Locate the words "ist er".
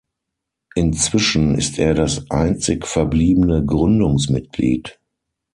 1.53-1.93